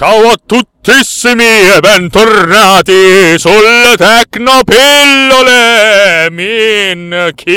[0.00, 4.70] Ciao a tuttissimi e bentornati sulle Tecnopillole
[6.30, 7.50] Minchias.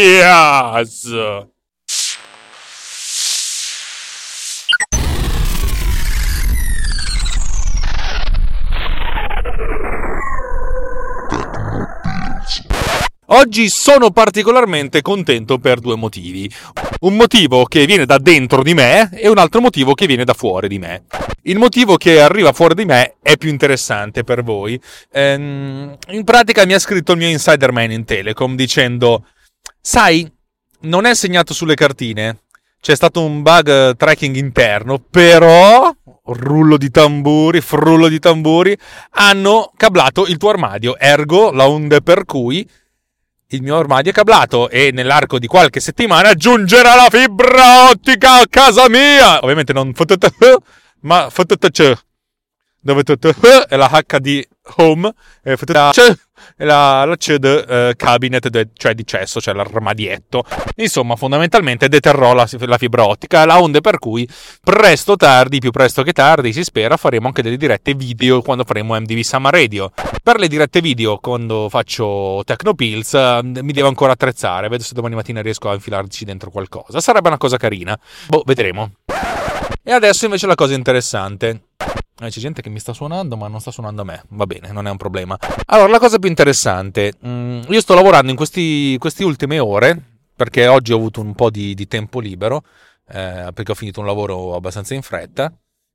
[13.33, 16.47] Oggi sono particolarmente contento per due motivi.
[16.99, 20.35] Un motivo che viene da dentro di me e un altro motivo che viene da
[20.35, 21.05] fuori di me.
[21.41, 24.79] Il motivo che arriva fuori di me è più interessante per voi.
[25.11, 29.25] Ehm, in pratica mi ha scritto il mio insider man in Telecom dicendo:
[29.81, 30.31] Sai,
[30.81, 32.41] non è segnato sulle cartine.
[32.79, 35.91] C'è stato un bug tracking interno, però
[36.25, 38.77] rullo di tamburi, frullo di tamburi,
[39.13, 42.69] hanno cablato il tuo armadio, ergo la onde per cui
[43.53, 48.45] il mio armadio è cablato e nell'arco di qualche settimana giungerà la fibra ottica a
[48.49, 49.39] casa mia.
[49.43, 50.57] Ovviamente non FTTH,
[51.01, 51.93] ma FTTC.
[52.83, 54.45] Dove FTTH è la HD
[54.77, 60.43] home e FTTC è la, la CED eh, cabinet, de, cioè di cesso, cioè l'armadietto.
[60.75, 64.27] Insomma, fondamentalmente deterrò la, la fibra ottica, la onde per cui
[64.61, 68.99] presto tardi, più presto che tardi, si spera, faremo anche delle dirette video quando faremo
[68.99, 69.91] MDV Summer Radio.
[70.21, 75.15] Per le dirette video, quando faccio Tecnopills, eh, mi devo ancora attrezzare, vedo se domani
[75.15, 76.99] mattina riesco a infilarci dentro qualcosa.
[76.99, 77.97] Sarebbe una cosa carina.
[78.27, 78.91] Boh, vedremo.
[79.85, 81.63] E adesso invece la cosa interessante.
[82.19, 84.23] Eh, c'è gente che mi sta suonando, ma non sta suonando a me.
[84.29, 85.37] Va bene, non è un problema.
[85.65, 87.13] Allora, la cosa più interessante.
[87.25, 89.99] Mm, io sto lavorando in queste ultime ore,
[90.35, 92.63] perché oggi ho avuto un po' di, di tempo libero,
[93.07, 95.51] eh, perché ho finito un lavoro abbastanza in fretta,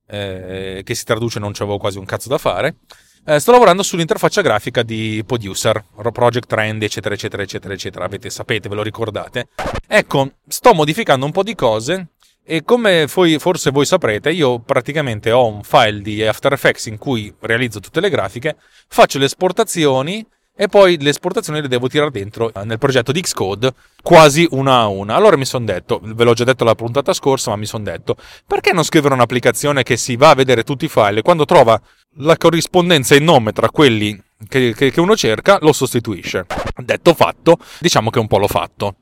[0.07, 2.77] eh, che si traduce non c'avevo quasi un cazzo da fare.
[3.25, 8.05] Eh, sto lavorando sull'interfaccia grafica di Producer, Project Trend, eccetera, eccetera, eccetera, eccetera.
[8.07, 9.49] Avete, sapete, ve lo ricordate.
[9.87, 12.09] Ecco, sto modificando un po' di cose
[12.51, 17.31] e come forse voi saprete, io praticamente ho un file di After Effects in cui
[17.41, 18.57] realizzo tutte le grafiche,
[18.89, 23.75] faccio le esportazioni e poi le esportazioni le devo tirare dentro nel progetto di Xcode
[24.03, 25.15] quasi una a una.
[25.15, 28.17] Allora mi sono detto, ve l'ho già detto la puntata scorsa, ma mi sono detto,
[28.47, 31.78] perché non scrivere un'applicazione che si va a vedere tutti i file e quando trova
[32.21, 34.19] la corrispondenza in nome tra quelli
[34.49, 36.47] che, che, che uno cerca, lo sostituisce.
[36.77, 38.95] Detto fatto, diciamo che un po' l'ho fatto.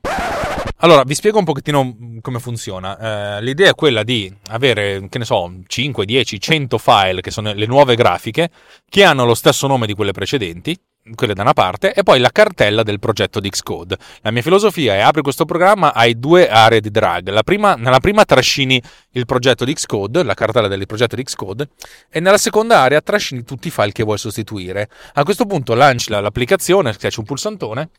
[0.81, 3.37] Allora, vi spiego un pochettino come funziona.
[3.37, 7.51] Eh, l'idea è quella di avere, che ne so, 5, 10, 100 file, che sono
[7.51, 8.51] le nuove grafiche,
[8.87, 10.79] che hanno lo stesso nome di quelle precedenti,
[11.15, 13.97] quelle da una parte, e poi la cartella del progetto di Xcode.
[14.21, 17.29] La mia filosofia è apri questo programma, hai due aree di drag.
[17.29, 18.79] La prima, nella prima trascini
[19.13, 21.69] il progetto di Xcode, la cartella del progetto di Xcode,
[22.07, 24.89] e nella seconda area trascini tutti i file che vuoi sostituire.
[25.13, 27.89] A questo punto lanci l'applicazione, schiacci un pulsantone,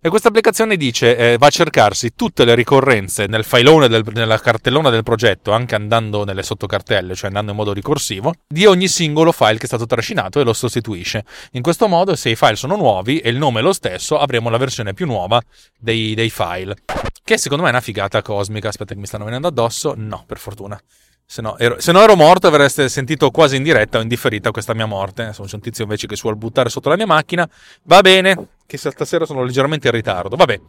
[0.00, 4.38] e questa applicazione dice, eh, va a cercarsi tutte le ricorrenze nel filone, del, nella
[4.38, 9.32] cartellona del progetto, anche andando nelle sottocartelle, cioè andando in modo ricorsivo, di ogni singolo
[9.32, 11.24] file che è stato trascinato e lo sostituisce.
[11.52, 14.50] In questo modo, se i file sono nuovi e il nome è lo stesso, avremo
[14.50, 15.42] la versione più nuova
[15.76, 16.76] dei, dei file.
[17.24, 18.68] Che secondo me è una figata cosmica.
[18.68, 19.94] Aspetta che mi stanno venendo addosso.
[19.96, 20.80] No, per fortuna.
[21.26, 24.50] Se no, ero, se no, ero, morto avreste sentito quasi in diretta o in differita
[24.50, 25.34] questa mia morte.
[25.34, 27.46] Sono un tizio invece che si vuole buttare sotto la mia macchina.
[27.82, 28.34] Va bene,
[28.68, 30.36] che stasera sono leggermente in ritardo.
[30.36, 30.60] Vabbè,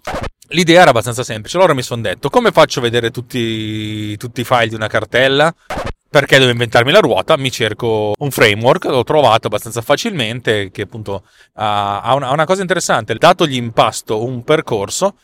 [0.52, 1.58] l'idea era abbastanza semplice.
[1.58, 5.54] Allora mi sono detto, come faccio a vedere tutti, tutti i file di una cartella?
[6.10, 7.36] Perché devo inventarmi la ruota?
[7.36, 11.24] Mi cerco un framework, l'ho trovato abbastanza facilmente, che appunto
[11.56, 13.16] ha una, una cosa interessante.
[13.16, 15.16] Dato gli impasto un percorso,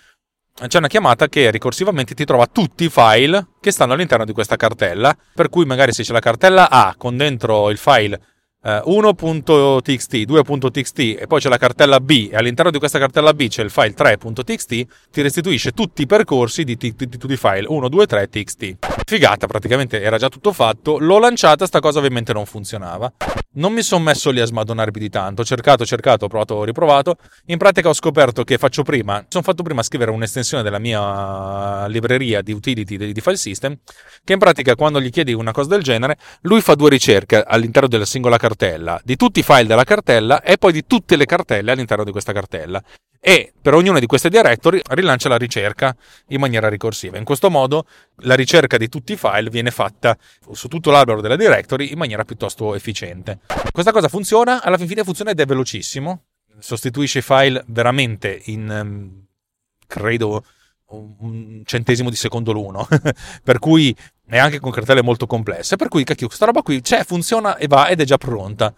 [0.68, 4.58] c'è una chiamata che ricorsivamente ti trova tutti i file che stanno all'interno di questa
[4.58, 8.20] cartella, per cui magari se c'è la cartella A con dentro il file
[8.66, 13.48] 1.txt, eh, 2.txt e poi c'è la cartella B e all'interno di questa cartella B
[13.48, 14.68] c'è il file 3.txt,
[15.12, 18.76] ti restituisce tutti i percorsi di, di, di tutti i file 1, 2, 3, txt.
[19.06, 23.12] Figata, praticamente era già tutto fatto, l'ho lanciata, sta cosa ovviamente non funzionava.
[23.58, 26.56] Non mi sono messo lì a smadonnare più di tanto, ho cercato, cercato, ho provato,
[26.56, 27.18] ho riprovato.
[27.46, 32.42] In pratica ho scoperto che faccio prima, sono fatto prima scrivere un'estensione della mia libreria
[32.42, 33.78] di utility di file system,
[34.24, 37.88] che in pratica quando gli chiedi una cosa del genere, lui fa due ricerche all'interno
[37.88, 38.54] della singola cartella,
[39.04, 42.34] di tutti i file della cartella e poi di tutte le cartelle all'interno di questa
[42.34, 42.82] cartella
[43.28, 45.96] e per ognuna di queste directory rilancia la ricerca
[46.28, 47.18] in maniera ricorsiva.
[47.18, 47.88] In questo modo
[48.18, 50.16] la ricerca di tutti i file viene fatta
[50.52, 53.40] su tutto l'albero della directory in maniera piuttosto efficiente.
[53.72, 56.26] Questa cosa funziona, alla fin fine funziona ed è velocissimo,
[56.60, 59.26] sostituisce i file veramente in, ehm,
[59.88, 60.46] credo,
[60.90, 62.88] un centesimo di secondo l'uno,
[63.44, 63.96] per cui
[64.28, 67.68] è anche con cartelle molto complesse, per cui cacchio, questa roba qui c'è, funziona e
[67.68, 68.74] va ed è già pronta.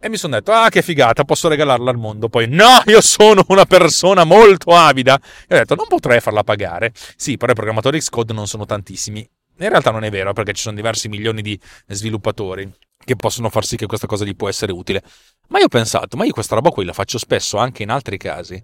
[0.00, 2.28] E mi sono detto, ah che figata, posso regalarla al mondo.
[2.28, 5.18] Poi, no, io sono una persona molto avida.
[5.48, 6.92] E ho detto, non potrei farla pagare.
[7.16, 9.28] Sì, però i programmatori Xcode non sono tantissimi.
[9.58, 12.70] In realtà non è vero, perché ci sono diversi milioni di sviluppatori.
[13.04, 15.02] che possono far sì che questa cosa gli può essere utile.
[15.48, 18.18] Ma io ho pensato, ma io questa roba qui la faccio spesso anche in altri
[18.18, 18.62] casi.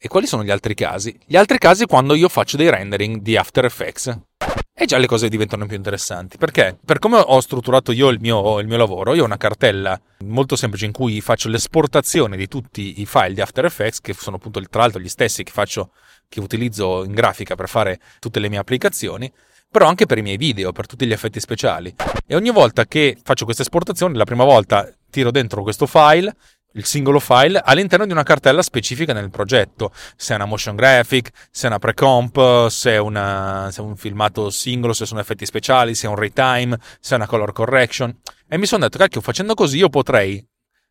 [0.00, 1.18] E quali sono gli altri casi?
[1.24, 4.16] Gli altri casi quando io faccio dei rendering di After Effects.
[4.80, 6.36] E già le cose diventano più interessanti.
[6.36, 6.78] Perché?
[6.84, 10.54] Per come ho strutturato io il mio, il mio lavoro, io ho una cartella molto
[10.54, 14.60] semplice in cui faccio l'esportazione di tutti i file di After Effects, che sono appunto
[14.70, 15.90] tra l'altro gli stessi che faccio,
[16.28, 19.32] che utilizzo in grafica per fare tutte le mie applicazioni
[19.70, 21.94] però anche per i miei video, per tutti gli effetti speciali.
[22.26, 26.34] E ogni volta che faccio questa esportazione, la prima volta tiro dentro questo file,
[26.78, 29.92] il singolo file, all'interno di una cartella specifica nel progetto.
[30.16, 33.96] Se è una motion graphic, se è una pre-comp, se è, una, se è un
[33.96, 38.16] filmato singolo, se sono effetti speciali, se è un retime, se è una color correction.
[38.48, 40.44] E mi sono detto, cacchio, facendo così io potrei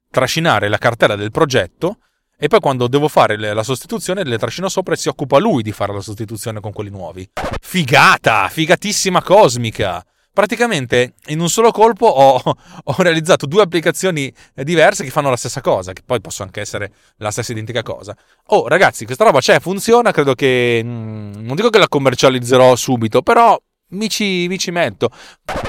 [0.10, 2.00] trascinare la cartella del progetto
[2.38, 5.72] e poi quando devo fare la sostituzione le trascino sopra e si occupa lui di
[5.72, 7.28] fare la sostituzione con quelli nuovi.
[7.62, 8.48] Figata!
[8.50, 10.06] Figatissima cosmica!
[10.38, 15.62] Praticamente in un solo colpo ho, ho, realizzato due applicazioni diverse che fanno la stessa
[15.62, 18.16] cosa, che poi possono anche essere la stessa identica cosa.
[18.50, 20.80] Oh ragazzi, questa roba c'è, funziona, credo che...
[20.84, 23.60] Mm, non dico che la commercializzerò subito, però
[23.94, 25.10] mi ci, mi ci, metto.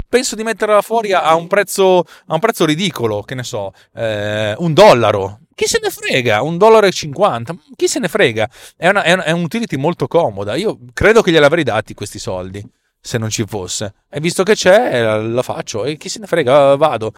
[0.07, 4.53] Penso di metterla fuori a un prezzo, a un prezzo ridicolo, che ne so, eh,
[4.55, 5.39] un dollaro.
[5.55, 6.43] Chi se ne frega?
[6.43, 7.55] Un dollaro e cinquanta?
[7.75, 8.47] Chi se ne frega?
[8.77, 10.53] È, una, è, una, è un'utility molto comoda.
[10.53, 12.63] Io credo che glieli avrei dati questi soldi
[12.99, 13.93] se non ci fosse.
[14.09, 17.13] E visto che c'è, la faccio e chi se ne frega, vado.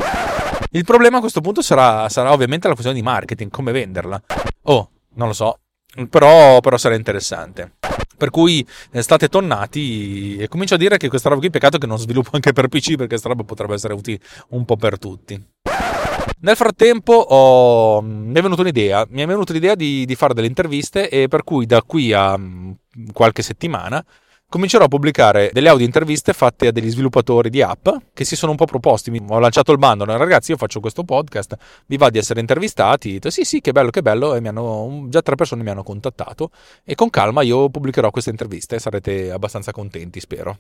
[0.72, 4.22] Il problema a questo punto sarà, sarà ovviamente la questione di marketing, come venderla.
[4.64, 5.60] Oh, non lo so,
[6.10, 7.74] però, però sarà interessante.
[8.18, 11.88] Per cui eh, state tonnati e comincio a dire che questa roba qui peccato che
[11.88, 14.20] non sviluppo anche per PC perché questa roba potrebbe essere utile
[14.50, 15.44] un po' per tutti.
[16.44, 20.48] Nel frattempo ho, mi è venuta un'idea, mi è venuta l'idea di, di fare delle
[20.48, 22.72] interviste e per cui da qui a mm,
[23.12, 24.04] qualche settimana
[24.52, 28.52] comincerò a pubblicare delle audio interviste fatte a degli sviluppatori di app che si sono
[28.52, 29.10] un po' proposti.
[29.30, 31.56] Ho lanciato il bando, ragazzi, io faccio questo podcast,
[31.86, 33.14] vi va di essere intervistati?
[33.14, 35.84] Detto, sì, sì, che bello, che bello, e mi hanno, già tre persone mi hanno
[35.84, 36.52] contattato
[36.84, 40.58] e con calma io pubblicherò queste interviste, sarete abbastanza contenti, spero.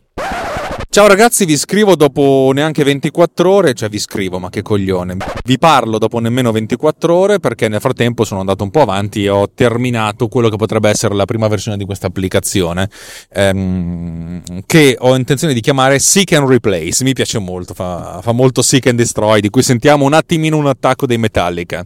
[0.94, 5.16] Ciao ragazzi, vi scrivo dopo neanche 24 ore, cioè vi scrivo, ma che coglione.
[5.46, 9.30] Vi parlo dopo nemmeno 24 ore perché nel frattempo sono andato un po' avanti e
[9.30, 12.90] ho terminato quello che potrebbe essere la prima versione di questa applicazione
[13.32, 17.06] ehm, che ho intenzione di chiamare Seek and Replace.
[17.06, 20.68] Mi piace molto, fa, fa molto Seek and Destroy, di cui sentiamo un attimino un
[20.68, 21.86] attacco dei Metallica.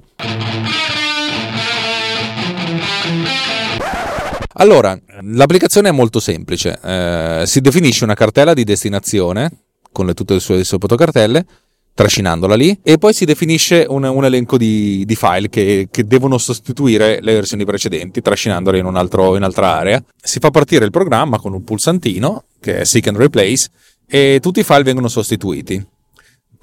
[4.58, 6.80] Allora, l'applicazione è molto semplice.
[6.82, 9.52] Eh, si definisce una cartella di destinazione
[9.92, 11.46] con le, tutte le sue sottocartelle,
[11.94, 16.38] trascinandola lì, e poi si definisce un, un elenco di, di file che, che, devono
[16.38, 20.04] sostituire le versioni precedenti, trascinandole in, un altro, in un'altra area.
[20.22, 23.70] Si fa partire il programma con un pulsantino, che è Seek and Replace,
[24.08, 25.86] e tutti i file vengono sostituiti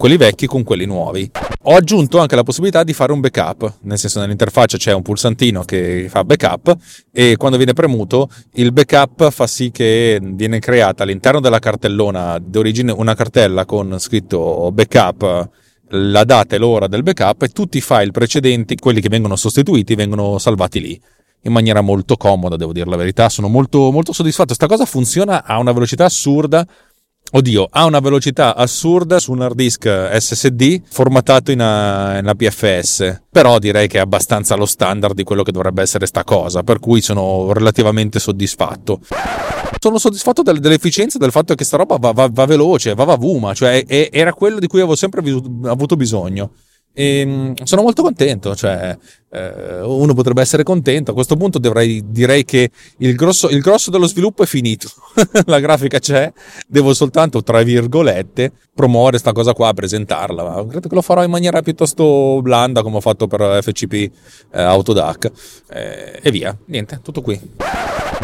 [0.03, 1.31] quelli vecchi con quelli nuovi.
[1.67, 5.63] Ho aggiunto anche la possibilità di fare un backup, nel senso nell'interfaccia c'è un pulsantino
[5.63, 6.77] che fa backup
[7.13, 12.91] e quando viene premuto il backup fa sì che viene creata all'interno della cartellona d'origine
[12.91, 15.51] una cartella con scritto backup
[15.91, 19.95] la data e l'ora del backup e tutti i file precedenti, quelli che vengono sostituiti,
[19.95, 21.01] vengono salvati lì
[21.45, 23.29] in maniera molto comoda, devo dire la verità.
[23.29, 24.55] Sono molto, molto soddisfatto.
[24.55, 26.67] Questa cosa funziona a una velocità assurda
[27.35, 33.23] Oddio, ha una velocità assurda su un hard disk SSD formattato in, a, in APFS,
[33.31, 36.79] però direi che è abbastanza lo standard di quello che dovrebbe essere sta cosa, per
[36.79, 39.01] cui sono relativamente soddisfatto.
[39.81, 43.17] Sono soddisfatto del, dell'efficienza del fatto che sta roba va, va, va veloce, va va
[43.17, 45.23] vuma, cioè è, era quello di cui avevo sempre
[45.65, 46.51] avuto bisogno.
[46.93, 48.97] E ehm, sono molto contento, cioè
[49.31, 51.11] eh, uno potrebbe essere contento.
[51.11, 54.89] A questo punto dovrei, direi che il grosso, il grosso dello sviluppo è finito.
[55.47, 56.31] La grafica c'è,
[56.67, 60.43] devo soltanto, tra virgolette, promuovere questa cosa qua, presentarla.
[60.43, 64.63] Ma credo che lo farò in maniera piuttosto blanda, come ho fatto per FCP eh,
[64.63, 65.31] Autodac.
[65.71, 67.41] Eh, e via, niente, tutto qui.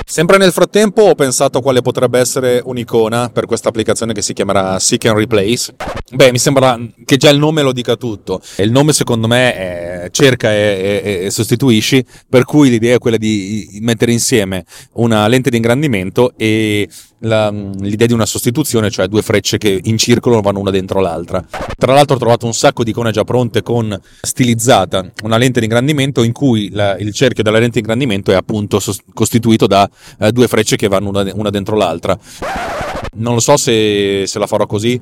[0.05, 4.33] Sempre nel frattempo ho pensato a quale potrebbe essere un'icona per questa applicazione che si
[4.33, 5.75] chiamerà Seek and Replace.
[6.13, 8.41] Beh, mi sembra che già il nome lo dica tutto.
[8.57, 13.19] Il nome secondo me è cerca e, e, e sostituisci, per cui l'idea è quella
[13.19, 14.65] di mettere insieme
[14.95, 16.89] una lente di ingrandimento e
[17.21, 21.45] la, l'idea di una sostituzione, cioè due frecce che in circolo vanno una dentro l'altra.
[21.77, 25.67] Tra l'altro ho trovato un sacco di icone già pronte con stilizzata una lente di
[25.67, 29.89] ingrandimento in cui la, il cerchio della lente di ingrandimento è appunto sost- costituito da
[30.21, 32.19] eh, due frecce che vanno una, una, dentro l'altra.
[33.15, 35.01] Non lo so se, se la farò così.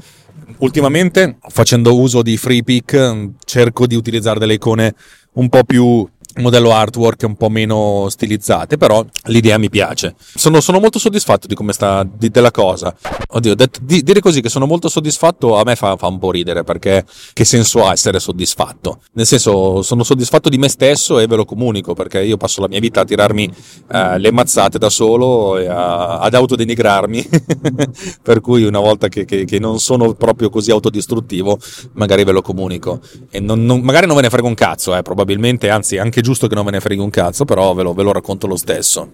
[0.59, 4.95] Ultimamente, facendo uso di FreePic, cerco di utilizzare delle icone
[5.37, 10.15] un po' più modello artwork un po' meno stilizzate, però l'idea mi piace.
[10.19, 12.95] Sono, sono molto soddisfatto di come sta di, della cosa.
[13.29, 16.31] Oddio, det, di, dire così che sono molto soddisfatto a me fa, fa, un po'
[16.31, 19.01] ridere perché che senso ha essere soddisfatto?
[19.13, 22.69] Nel senso, sono soddisfatto di me stesso e ve lo comunico perché io passo la
[22.69, 23.53] mia vita a tirarmi
[23.93, 27.29] eh, le mazzate da solo e a, ad autodenigrarmi.
[28.23, 31.59] per cui una volta che, che, che, non sono proprio così autodistruttivo,
[31.93, 33.01] magari ve lo comunico.
[33.31, 36.49] E non, non, magari non ve ne frego un cazzo, eh, probabilmente, anzi, anche giusto
[36.49, 39.13] che non me ne freghi un cazzo, però ve lo, ve lo racconto lo stesso.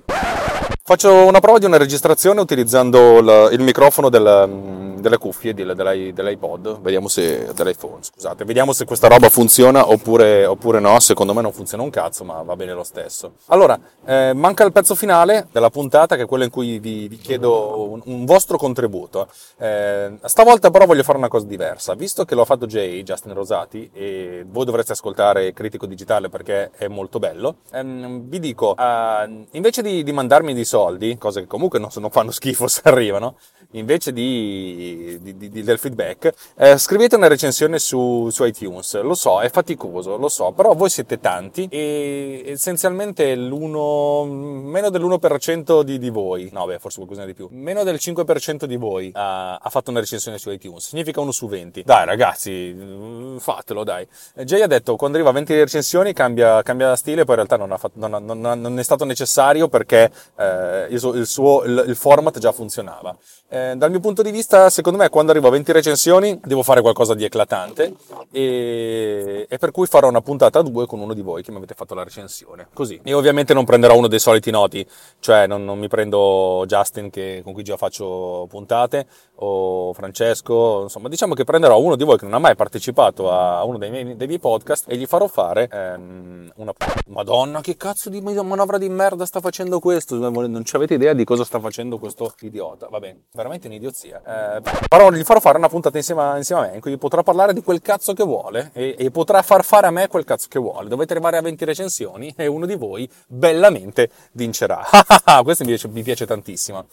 [0.82, 7.08] Faccio una prova di una registrazione utilizzando il, il microfono del delle cuffie dell'iPod, vediamo
[7.08, 11.82] se, dell'iPhone, scusate, vediamo se questa roba funziona oppure, oppure, no, secondo me non funziona
[11.82, 13.32] un cazzo, ma va bene lo stesso.
[13.46, 17.18] Allora, eh, manca il pezzo finale della puntata, che è quello in cui vi, vi
[17.18, 19.28] chiedo un, un, vostro contributo.
[19.58, 23.90] Eh, stavolta però voglio fare una cosa diversa, visto che l'ho fatto Jay, Justin Rosati,
[23.92, 29.82] e voi dovreste ascoltare Critico Digitale perché è molto bello, ehm, vi dico, eh, invece
[29.82, 33.36] di, di mandarmi dei soldi, cose che comunque non, non fanno schifo se arrivano,
[33.72, 39.00] invece di, di, di, del feedback, eh, scrivete una recensione su, su, iTunes.
[39.02, 45.98] Lo so, è faticoso, lo so, però voi siete tanti e essenzialmente meno dell'1% di,
[45.98, 49.70] di voi, no beh, forse qualcosa di più, meno del 5% di voi ha, ha,
[49.70, 50.86] fatto una recensione su iTunes.
[50.88, 51.82] Significa uno su 20.
[51.84, 54.06] Dai ragazzi, fatelo dai.
[54.44, 57.76] Jay ha detto quando arriva a 20 recensioni cambia, cambia stile, poi in realtà non,
[57.78, 62.52] fatto, non, non, non è stato necessario perché eh, il, suo, il, il format già
[62.52, 63.16] funzionava.
[63.48, 66.80] Eh, dal mio punto di vista, secondo me, quando arrivo a 20 recensioni, devo fare
[66.80, 67.94] qualcosa di eclatante
[68.30, 71.58] e, e, per cui farò una puntata a due con uno di voi che mi
[71.58, 72.68] avete fatto la recensione.
[72.72, 73.00] Così.
[73.02, 74.86] E ovviamente non prenderò uno dei soliti noti,
[75.20, 81.08] cioè non, non mi prendo Justin che, con cui già faccio puntate o Francesco, insomma,
[81.08, 84.16] diciamo che prenderò uno di voi che non ha mai partecipato a uno dei miei,
[84.16, 86.72] dei miei podcast e gli farò fare ehm, una...
[87.08, 90.16] Madonna, che cazzo di manovra di merda sta facendo questo?
[90.16, 92.88] Non avete idea di cosa sta facendo questo idiota.
[92.88, 94.22] Va bene veramente un'idiozia.
[94.58, 97.52] Eh, però gli farò fare una puntata insieme, insieme, a me in cui potrà parlare
[97.52, 100.58] di quel cazzo che vuole e, e, potrà far fare a me quel cazzo che
[100.58, 100.88] vuole.
[100.88, 104.82] Dovete arrivare a 20 recensioni e uno di voi bellamente vincerà.
[105.42, 106.86] Questo mi piace, mi piace tantissimo.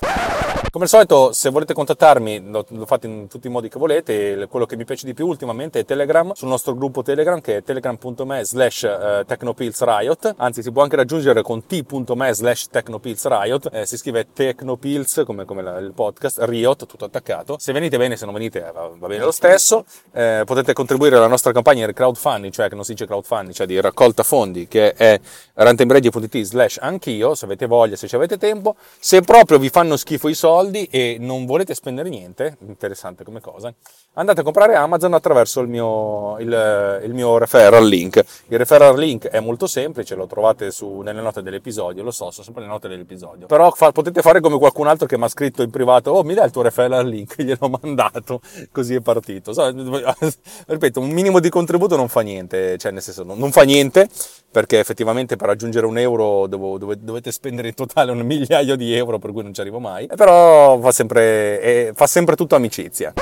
[0.71, 4.45] Come al solito, se volete contattarmi, lo, lo, fate in tutti i modi che volete.
[4.47, 7.63] Quello che mi piace di più ultimamente è Telegram, sul nostro gruppo Telegram che è
[7.63, 10.35] telegram.me slash eh, technopillsriot.
[10.37, 13.69] Anzi, si può anche raggiungere con t.me slash technopillsriot.
[13.73, 17.55] Eh, si scrive technopills come, come la, il podcast, riot, tutto attaccato.
[17.57, 19.85] Se venite bene, se non venite va, va bene lo stesso.
[20.11, 23.65] Eh, potete contribuire alla nostra campagna di crowdfunding, cioè che non si dice crowdfunding, cioè
[23.65, 25.19] di raccolta fondi, che è
[25.55, 28.75] rantemredio.it slash anch'io, se avete voglia, se ci avete tempo.
[28.99, 33.39] Se proprio vi fanno schifo i soldi, soldi e non volete spendere niente, interessante come
[33.39, 33.73] cosa,
[34.19, 38.21] andate a comprare Amazon attraverso il mio, il, il mio referral link.
[38.47, 42.43] Il referral link è molto semplice, lo trovate su, nelle note dell'episodio, lo so, sono
[42.43, 43.47] sempre le note dell'episodio.
[43.47, 46.33] Però fa, potete fare come qualcun altro che mi ha scritto in privato, oh mi
[46.33, 49.53] dai il tuo referral link, gliel'ho mandato, così è partito.
[49.53, 49.71] So,
[50.67, 54.09] ripeto, un minimo di contributo non fa niente, cioè nel senso non, non fa niente,
[54.51, 59.17] perché effettivamente per raggiungere un euro devo, dovete spendere in totale un migliaio di euro,
[59.17, 60.07] per cui non ci arrivo mai.
[60.07, 63.13] Però fa sempre, eh, fa sempre tutto amicizia.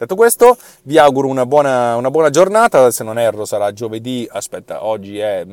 [0.00, 2.90] Detto questo, vi auguro una buona, una buona, giornata.
[2.90, 4.28] Se non erro, sarà giovedì.
[4.30, 5.46] Aspetta, oggi è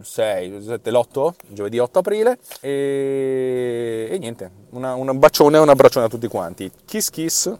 [0.00, 2.38] 6, 7, l'8, giovedì 8 aprile.
[2.60, 6.70] E, e niente, una, un bacione e un abbraccione a tutti quanti.
[6.84, 7.52] Kiss kiss.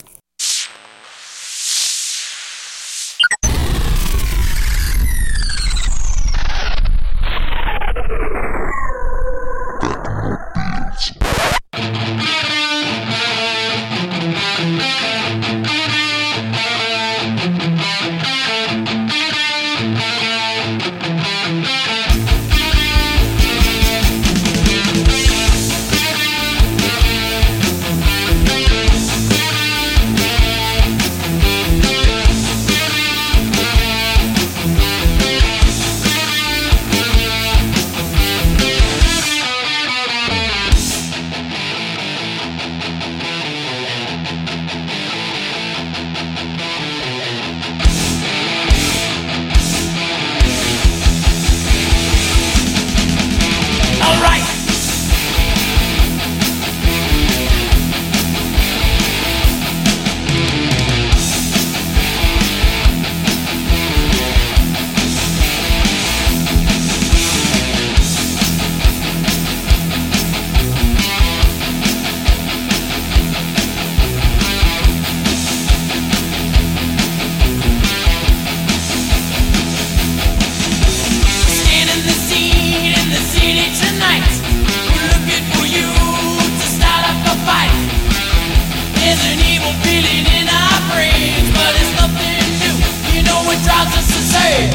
[93.55, 94.71] it drives us insane.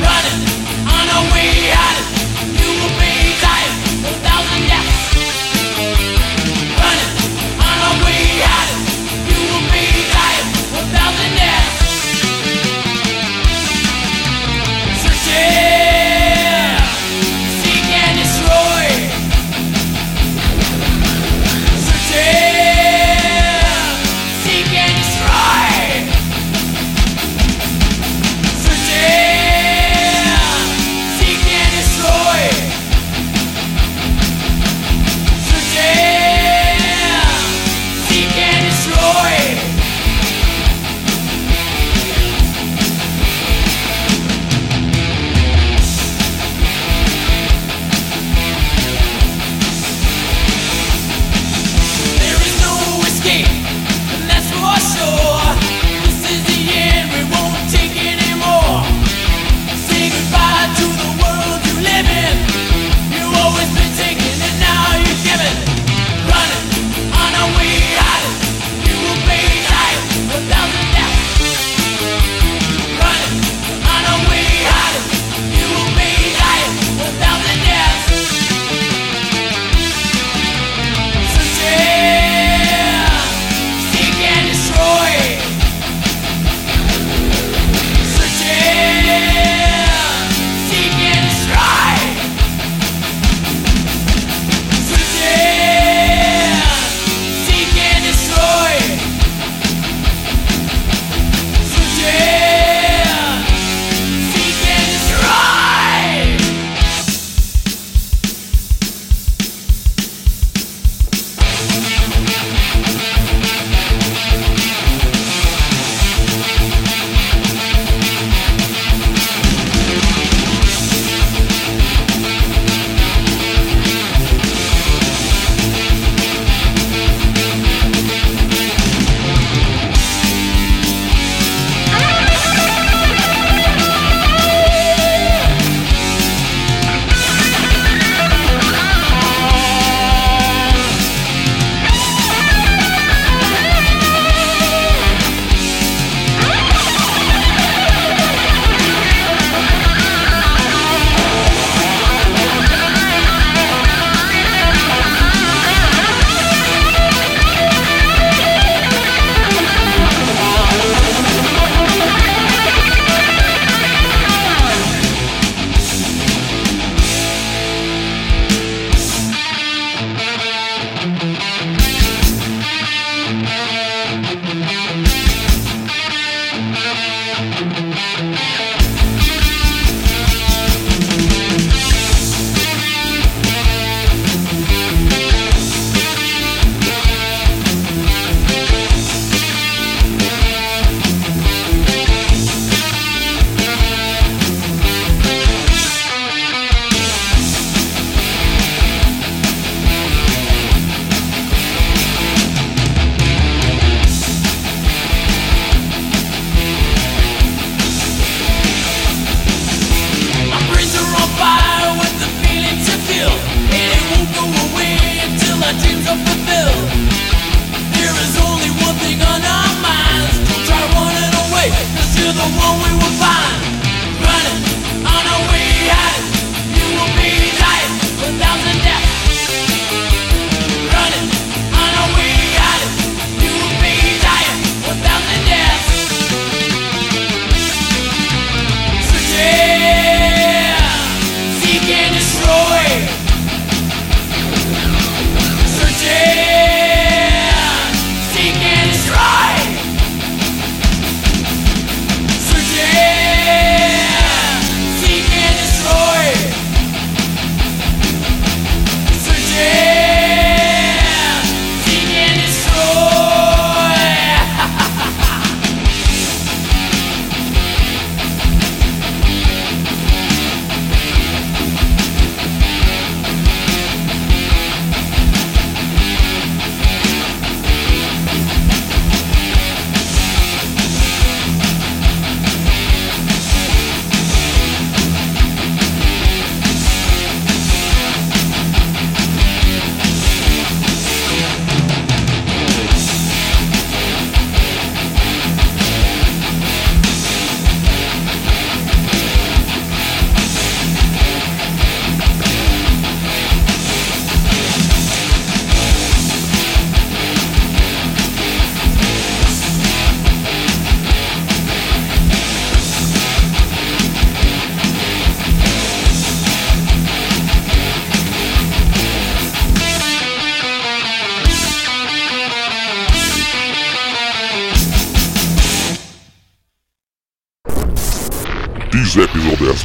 [0.00, 0.48] Running
[0.88, 1.53] on a wheel.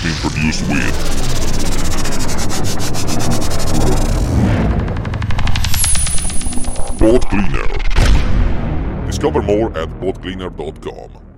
[0.10, 0.90] Been produced with
[7.30, 9.06] Cleaner.
[9.06, 11.29] Discover more at boatcleaner.com.